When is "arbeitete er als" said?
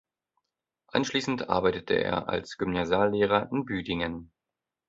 1.51-2.57